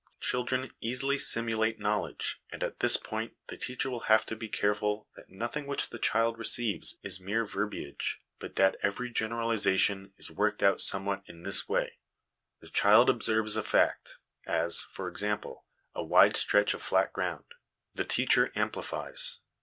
[0.19, 5.07] Children easily simulate knowledge, and at this point the teacher will have to be careful
[5.15, 10.63] that nothing which the child receives is mere verbiage, but that every generalisation is worked
[10.63, 11.99] out somewhat in this way:
[12.61, 14.17] The child observes a fact,
[14.47, 17.45] as, for example, a wide stretch of flat ground;
[17.93, 19.41] the teacher amplifies.